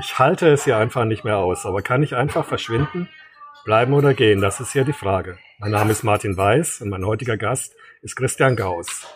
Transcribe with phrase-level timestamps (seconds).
[0.00, 1.66] Ich halte es hier einfach nicht mehr aus.
[1.66, 3.08] Aber kann ich einfach verschwinden,
[3.64, 4.40] bleiben oder gehen?
[4.40, 5.38] Das ist hier die Frage.
[5.58, 9.06] Mein Name ist Martin Weiß und mein heutiger Gast ist Christian Gauss.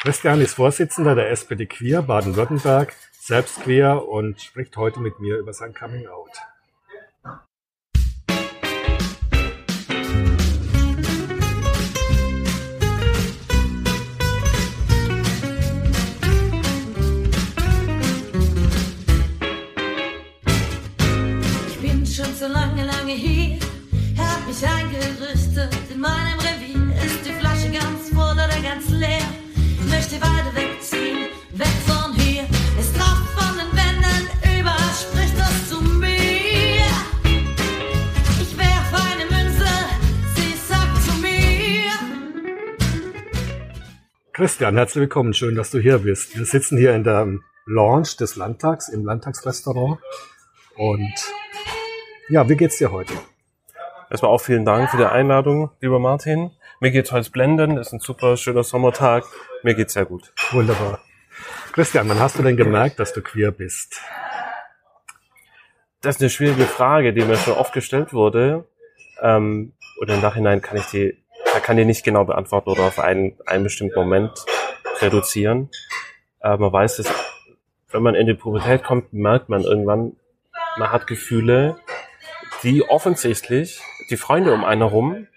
[0.00, 5.52] Christian ist Vorsitzender der SPD Queer Baden-Württemberg, selbst queer und spricht heute mit mir über
[5.52, 6.32] sein Coming Out.
[44.44, 46.36] Christian, herzlich willkommen, schön, dass du hier bist.
[46.36, 47.26] Wir sitzen hier in der
[47.64, 49.98] Lounge des Landtags, im Landtagsrestaurant
[50.76, 51.14] und
[52.28, 53.14] ja, wie geht's dir heute?
[54.10, 56.50] Erstmal auch vielen Dank für die Einladung, lieber Martin.
[56.78, 59.24] Mir geht's heute blenden, ist ein super schöner Sommertag.
[59.62, 60.30] Mir geht's sehr gut.
[60.50, 61.00] Wunderbar.
[61.72, 63.98] Christian, wann hast du denn gemerkt, dass du queer bist?
[66.02, 68.68] Das ist eine schwierige Frage, die mir schon oft gestellt wurde.
[69.22, 71.23] Ähm, und im Nachhinein kann ich die,
[71.54, 74.32] da kann die nicht genau beantworten oder auf einen, einen bestimmten Moment
[75.00, 75.70] reduzieren.
[76.40, 77.06] Äh, man weiß, dass
[77.90, 80.16] wenn man in die Pubertät kommt, merkt man irgendwann,
[80.76, 81.76] man hat Gefühle,
[82.64, 85.28] die offensichtlich die Freunde um einen herum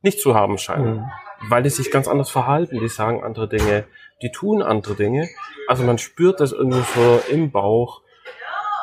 [0.00, 0.98] nicht zu haben scheinen.
[0.98, 1.10] Mhm.
[1.48, 3.84] Weil die sich ganz anders verhalten, die sagen andere Dinge,
[4.22, 5.28] die tun andere Dinge.
[5.66, 8.02] Also man spürt das irgendwie so im Bauch,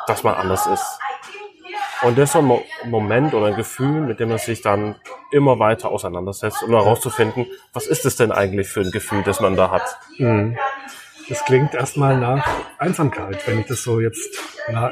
[0.06, 1.00] dass man anders ist.
[2.02, 4.96] Und das ist so ein Mo Moment oder ein Gefühl, mit dem man sich dann
[5.30, 9.56] immer weiter auseinandersetzt, um herauszufinden, was ist es denn eigentlich für ein Gefühl, das man
[9.56, 9.98] da hat.
[10.18, 10.58] Mhm.
[11.28, 12.46] Das klingt erstmal nach
[12.78, 14.38] Einsamkeit, wenn ich das so jetzt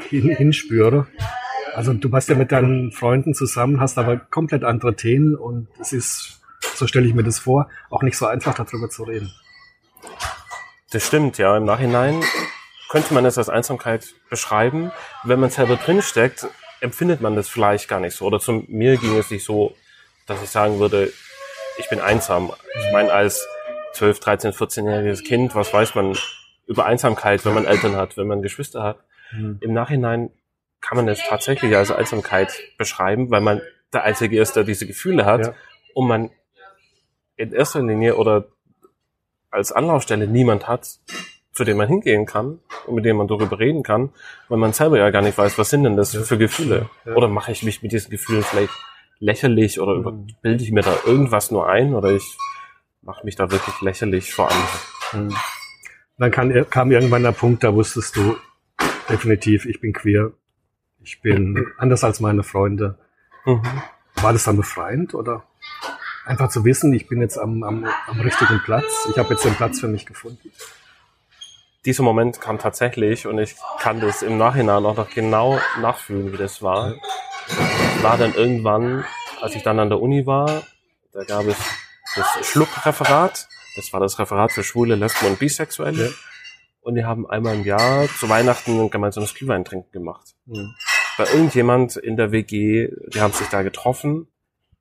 [0.09, 1.07] hinspüre.
[1.73, 5.93] Also du warst ja mit deinen Freunden zusammen, hast aber komplett andere Themen und es
[5.93, 6.41] ist,
[6.75, 9.31] so stelle ich mir das vor, auch nicht so einfach darüber zu reden.
[10.91, 11.55] Das stimmt, ja.
[11.55, 12.21] Im Nachhinein
[12.89, 14.91] könnte man es als Einsamkeit beschreiben.
[15.23, 16.47] Wenn man selber drinsteckt,
[16.85, 18.25] empfindet man das vielleicht gar nicht so.
[18.25, 19.75] Oder zu mir ging es nicht so,
[20.27, 21.11] dass ich sagen würde,
[21.77, 22.53] ich bin einsam.
[22.79, 23.45] Ich meine, als
[23.93, 26.17] 12, 13, 14-jähriges Kind, was weiß man
[26.67, 28.99] über Einsamkeit, wenn man Eltern hat, wenn man Geschwister hat.
[29.31, 29.57] Mhm.
[29.61, 30.29] Im Nachhinein
[30.79, 35.25] kann man es tatsächlich als Einsamkeit beschreiben, weil man der Einzige ist, der diese Gefühle
[35.25, 35.53] hat ja.
[35.93, 36.29] und man
[37.35, 38.45] in erster Linie oder
[39.49, 40.99] als Anlaufstelle niemand hat,
[41.55, 44.09] zu dem man hingehen kann und mit dem man darüber reden kann,
[44.49, 46.89] weil man selber ja gar nicht weiß, was sind denn das für Gefühle?
[47.05, 48.73] Oder mache ich mich mit diesen Gefühlen vielleicht
[49.19, 50.27] lächerlich oder mhm.
[50.41, 52.37] bilde ich mir da irgendwas nur ein oder ich
[53.01, 55.29] mache mich da wirklich lächerlich vor anderen.
[55.29, 55.35] Mhm.
[56.17, 58.35] Dann kam, kam irgendwann der Punkt, da wusstest du
[59.09, 60.33] definitiv, ich bin queer,
[61.01, 62.97] ich bin anders als meine Freunde.
[63.45, 63.63] Mhm.
[64.15, 65.43] War das dann befreiend oder
[66.25, 69.55] einfach zu wissen, ich bin jetzt am, am, am richtigen Platz, ich habe jetzt den
[69.55, 70.51] Platz für mich gefunden?
[71.85, 76.37] Dieser Moment kam tatsächlich und ich kann das im Nachhinein auch noch genau nachfühlen, wie
[76.37, 76.95] das war.
[78.01, 79.05] War dann irgendwann,
[79.39, 80.63] als ich dann an der Uni war,
[81.13, 81.57] da gab es
[82.15, 83.47] das Schluck-Referat.
[83.75, 86.05] Das war das Referat für Schwule, Lesben und Bisexuelle.
[86.05, 86.11] Ja.
[86.81, 90.35] Und die haben einmal im Jahr zu Weihnachten ein gemeinsames Glühweintrinken gemacht.
[90.45, 90.75] Mhm
[91.17, 94.27] bei irgendjemand in der WG, die haben sich da getroffen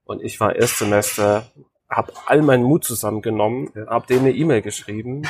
[0.04, 1.46] und ich war Erstsemester,
[1.88, 3.86] habe all meinen Mut zusammengenommen, ja.
[3.86, 5.22] habe denen eine E-Mail geschrieben,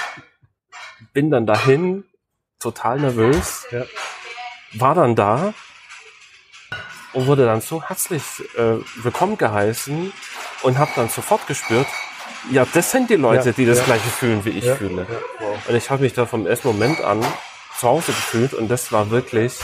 [1.13, 2.05] bin dann dahin,
[2.61, 3.85] total nervös, ja.
[4.73, 5.55] war dann da
[7.13, 8.23] und wurde dann so herzlich
[8.57, 10.13] äh, willkommen geheißen
[10.63, 11.87] und habe dann sofort gespürt,
[12.51, 13.85] ja, das sind die Leute, ja, die das ja.
[13.85, 15.07] gleiche fühlen, wie ich fühle.
[15.39, 15.69] Wow.
[15.69, 17.25] Und ich habe mich da vom ersten Moment an
[17.79, 19.55] zu Hause gefühlt und das war wirklich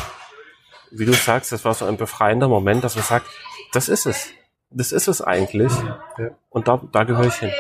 [0.91, 3.27] wie du sagst, das war so ein befreiender Moment, dass man sagt,
[3.73, 4.31] das ist es.
[4.71, 5.73] Das ist es eigentlich.
[6.19, 6.31] Ja.
[6.49, 7.53] Und da, da gehöre ich hin.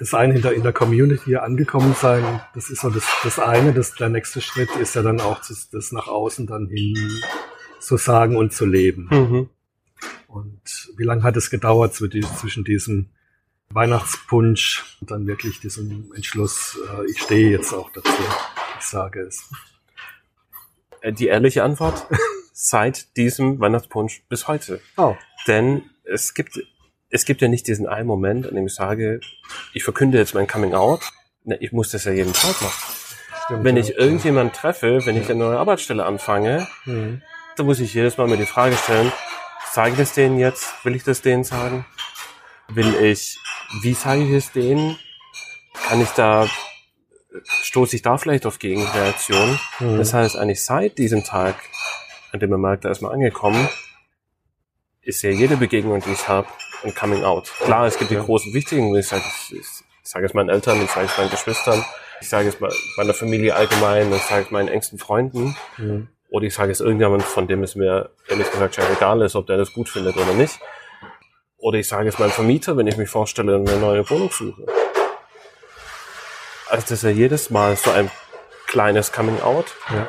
[0.00, 3.74] Das eine in der, in der Community angekommen sein, das ist so das, das eine.
[3.74, 6.96] Das, der nächste Schritt ist ja dann auch das, das nach außen dann hin
[7.80, 9.08] zu sagen und zu leben.
[9.10, 9.50] Mhm.
[10.26, 13.10] Und wie lange hat es gedauert zwischen diesem
[13.68, 18.10] Weihnachtspunsch und dann wirklich diesem Entschluss, äh, ich stehe jetzt auch dazu,
[18.78, 19.50] ich sage es.
[21.02, 22.06] Äh, die ehrliche Antwort,
[22.54, 24.80] seit diesem Weihnachtspunsch bis heute.
[24.96, 25.14] Oh.
[25.46, 26.58] Denn es gibt,
[27.10, 29.20] es gibt ja nicht diesen einen Moment, an dem ich sage,
[29.72, 31.02] ich verkünde jetzt mein Coming Out.
[31.44, 32.94] Ne, ich muss das ja jeden Tag machen.
[33.44, 33.82] Stimmt, wenn ja.
[33.82, 35.22] ich irgendjemand treffe, wenn ja.
[35.22, 37.22] ich eine neue Arbeitsstelle anfange, mhm.
[37.56, 39.12] dann muss ich jedes Mal mir die Frage stellen,
[39.72, 40.84] sage ich das denen jetzt?
[40.84, 41.84] Will ich das denen sagen?
[42.68, 43.38] Will ich,
[43.82, 44.96] wie sage ich es denen?
[45.88, 46.48] Kann ich da
[47.44, 49.58] stoße ich da vielleicht auf Gegenreaktionen.
[49.78, 49.98] Mhm.
[49.98, 51.56] Das heißt, eigentlich seit diesem Tag,
[52.32, 53.68] an dem man merkt, da ist man angekommen,
[55.02, 56.48] ist ja jede Begegnung, die ich habe,
[56.84, 57.50] ein Coming Out.
[57.64, 59.66] Klar, es gibt die großen, wichtigen, ich sage ich, ich
[60.02, 61.84] sage es meinen Eltern, ich sage es meinen Geschwistern,
[62.20, 66.08] ich sage es me- meiner Familie allgemein, ich sage es meinen engsten Freunden Mhm.
[66.30, 69.56] oder ich sage es irgendjemand, von dem es mir ehrlich gesagt egal ist, ob der
[69.58, 70.58] das gut findet oder nicht.
[71.58, 74.64] Oder ich sage es meinem Vermieter, wenn ich mich vorstelle und eine neue Wohnung suche.
[76.68, 78.10] Also das ist ja jedes Mal so ein
[78.66, 80.08] kleines Coming Out, Ja.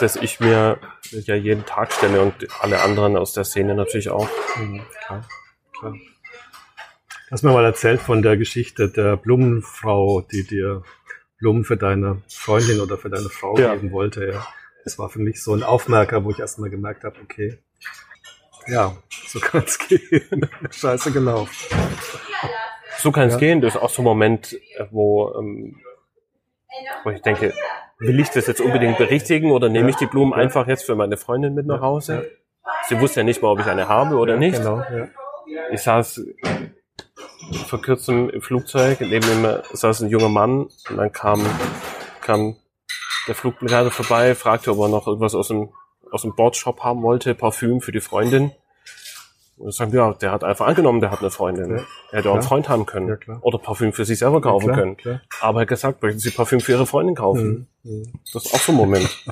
[0.00, 0.78] Das ich mir
[1.10, 4.28] ja jeden Tag stelle und alle anderen aus der Szene natürlich auch.
[4.56, 4.82] Mhm.
[5.06, 5.28] Klar.
[5.78, 5.92] Klar.
[5.92, 10.82] Du hast mir mal erzählt von der Geschichte der Blumenfrau, die dir
[11.38, 13.74] Blumen für deine Freundin oder für deine Frau Ja.
[13.74, 14.26] geben wollte.
[14.32, 14.46] Ja.
[14.84, 17.58] Das war für mich so ein Aufmerker, wo ich erst mal gemerkt habe, okay,
[18.66, 20.48] ja, so kann es gehen.
[20.70, 21.54] Scheiße gelaufen.
[22.98, 23.38] So kann es Ja.
[23.40, 23.60] gehen.
[23.60, 24.58] Das ist auch so ein Moment,
[24.90, 25.80] wo, ähm,
[27.04, 27.52] wo ich denke,
[27.98, 31.16] will ich das jetzt unbedingt berichtigen oder nehme ich die Blumen einfach jetzt für meine
[31.16, 32.30] Freundin mit nach Hause?
[32.88, 34.56] Sie wusste ja nicht mal, ob ich eine habe oder nicht.
[34.56, 34.82] Genau.
[35.70, 36.22] Ich saß
[37.66, 41.44] vor kurzem im Flugzeug, neben mir saß ein junger Mann und dann kam,
[42.20, 42.56] kam
[43.26, 45.72] der Flugbegleiter vorbei, fragte, ob er noch irgendwas aus dem,
[46.10, 48.52] aus dem Bordshop haben wollte, Parfüm für die Freundin.
[49.60, 51.70] Und sagte, ja, der hat einfach angenommen, der hat eine Freundin.
[51.70, 51.82] Ja.
[52.12, 52.42] Er hätte auch einen.
[52.42, 53.08] Freund haben können.
[53.08, 53.40] Ja, klar.
[53.42, 54.96] Oder Parfüm für sich selber kaufen klar, können.
[54.96, 55.20] Klar.
[55.40, 57.68] Aber er hat gesagt, möchten Sie Parfüm für Ihre Freundin kaufen?
[57.82, 57.92] Mhm.
[57.98, 58.12] Mhm.
[58.32, 59.24] Das ist auch so ein Moment.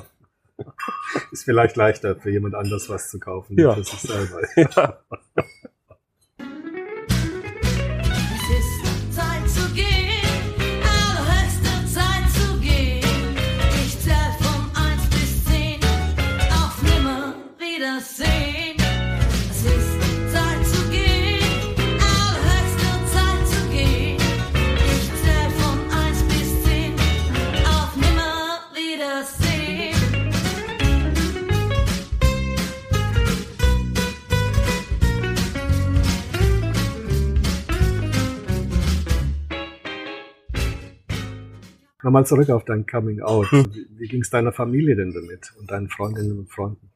[1.31, 3.73] Ist vielleicht leichter für jemand anders was zu kaufen, Ja.
[3.73, 4.41] für sich selber.
[4.55, 4.99] ja.
[17.97, 18.19] Es
[42.01, 43.51] Nochmal zurück auf dein Coming Out.
[43.51, 46.91] Wie, wie ging es deiner Familie denn damit und deinen Freundinnen und Freunden?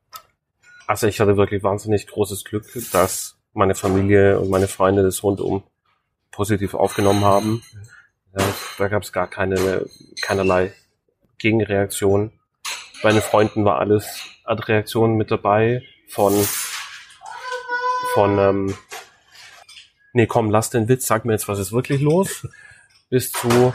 [0.88, 5.64] Also ich hatte wirklich wahnsinnig großes Glück, dass meine Familie und meine Freunde das rundum
[6.32, 7.64] positiv aufgenommen haben.
[8.38, 8.46] Ja,
[8.78, 9.86] da gab es gar keine,
[10.22, 10.74] keinerlei
[11.38, 12.32] Gegenreaktion.
[13.02, 16.34] Bei den Freunden war alles an Reaktionen mit dabei von,
[18.14, 18.78] von ähm,
[20.14, 22.48] nee komm, lass den Witz, sag mir jetzt, was ist wirklich los,
[23.10, 23.74] bis zu,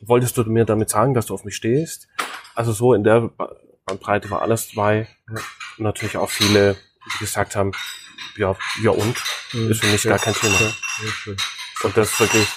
[0.00, 2.08] wolltest du mir damit sagen, dass du auf mich stehst?
[2.54, 5.08] Also so in der Ba- Bandbreite war alles dabei.
[5.28, 6.76] Und natürlich auch viele,
[7.14, 7.72] die gesagt haben,
[8.36, 9.16] ja, ja und?
[9.52, 10.58] Ist für mich gar kein Thema.
[10.60, 10.66] Ja,
[11.26, 11.32] ja.
[11.84, 12.48] Und das ist wirklich,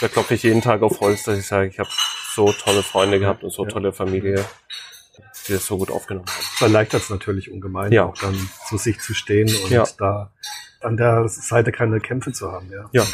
[0.00, 1.88] da klopfe ich jeden Tag auf Holz, dass ich sage, ich habe
[2.34, 3.70] so tolle Freunde gehabt und so Ja.
[3.70, 4.44] tolle Familie,
[5.46, 6.44] die das so gut aufgenommen haben.
[6.54, 8.06] Das erleichtert es natürlich ungemein, Ja.
[8.06, 9.84] auch dann zu sich zu stehen und Ja.
[9.98, 10.32] da
[10.80, 12.70] an der Seite keine Kämpfe zu haben.
[12.72, 12.88] Ja.
[12.92, 13.04] Ja.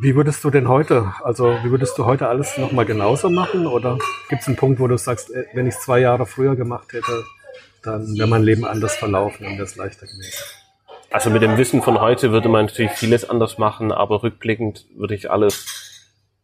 [0.00, 3.66] Wie würdest du denn heute, also wie würdest du heute alles nochmal genauso machen?
[3.66, 3.98] Oder
[4.28, 6.92] gibt es einen Punkt, wo du sagst, äh, wenn ich es zwei Jahre früher gemacht
[6.92, 7.24] hätte,
[7.82, 10.42] dann wäre mein Leben anders verlaufen und wäre es leichter gewesen?
[11.12, 15.14] Also mit dem Wissen von heute würde man natürlich vieles anders machen, aber rückblickend würde
[15.14, 15.64] ich alles,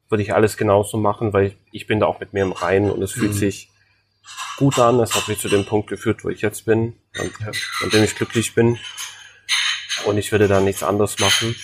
[0.08, 2.91] würde ich alles genauso machen, weil ich, ich bin da auch mit mir im Reinen
[2.91, 3.38] und es fühlt Mhm.
[3.38, 3.69] sich
[4.58, 5.00] gut an.
[5.00, 7.50] Es hat mich zu dem Punkt geführt, wo ich jetzt bin, und, Ja.
[7.83, 8.78] an dem ich glücklich bin.
[10.04, 11.57] Und ich würde da nichts anderes machen.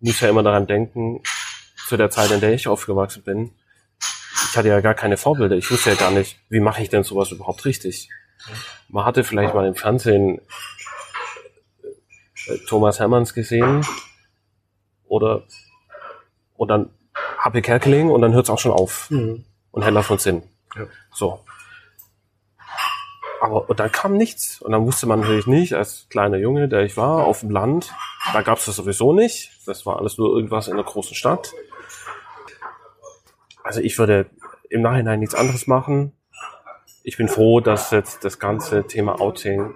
[0.00, 1.22] Muss ja immer daran denken,
[1.88, 3.52] zu der Zeit, in der ich aufgewachsen bin.
[4.50, 5.56] Ich hatte ja gar keine Vorbilder.
[5.56, 8.08] Ich wusste ja gar nicht, wie mache ich denn sowas überhaupt richtig.
[8.88, 10.40] Man hatte vielleicht mal im Fernsehen
[12.46, 13.84] äh, Thomas Hermanns gesehen
[15.06, 15.44] oder
[16.56, 16.90] und dann
[17.42, 19.44] Happy Kerkeling und dann hört es auch schon auf Mhm.
[19.72, 20.42] und Hella von Sinn.
[20.74, 20.86] Ja.
[21.12, 21.40] So.
[23.40, 26.82] Aber und dann kam nichts und dann wusste man natürlich nicht, als kleiner Junge, der
[26.82, 27.92] ich war, auf dem Land,
[28.32, 29.50] da gab es das sowieso nicht.
[29.66, 31.52] Das war alles nur irgendwas in einer großen Stadt.
[33.62, 34.26] Also ich würde
[34.70, 36.12] im Nachhinein nichts anderes machen.
[37.02, 39.74] Ich bin froh, dass jetzt das ganze Thema Outing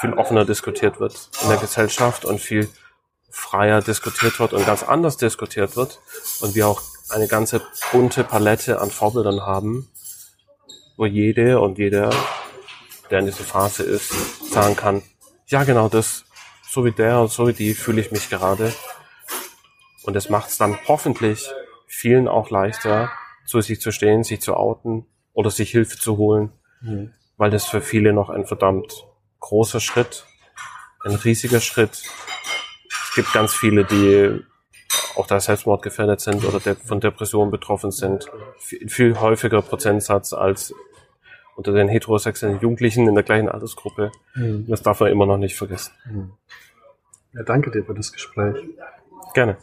[0.00, 2.68] viel offener diskutiert wird in der Gesellschaft und viel
[3.30, 6.00] freier diskutiert wird und ganz anders diskutiert wird
[6.40, 7.60] und wir auch eine ganze
[7.92, 9.88] bunte Palette an Vorbildern haben,
[10.96, 12.10] wo jede und jeder,
[13.10, 15.02] der in dieser Phase ist, sagen kann,
[15.46, 16.24] ja genau das,
[16.68, 18.72] so wie der und so wie die fühle ich mich gerade.
[20.02, 21.48] Und es macht es dann hoffentlich
[21.86, 23.10] vielen auch leichter,
[23.46, 27.12] zu sich zu stehen, sich zu outen oder sich Hilfe zu holen, Mhm.
[27.36, 29.06] weil das für viele noch ein verdammt
[29.40, 30.26] großer Schritt,
[31.04, 32.02] ein riesiger Schritt.
[32.88, 34.40] Es gibt ganz viele, die
[35.16, 38.26] auch da selbstmordgefährdet sind oder de von Depressionen betroffen sind.
[38.58, 40.74] Viel, viel häufiger Prozentsatz als
[41.56, 44.12] unter den heterosexuellen Jugendlichen in der gleichen Altersgruppe.
[44.34, 44.66] Mhm.
[44.68, 45.92] Das darf man immer noch nicht vergessen.
[47.32, 48.56] Ja, danke dir für das Gespräch.
[49.34, 49.56] Gerne.